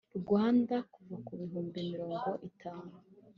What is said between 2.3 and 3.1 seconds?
itanu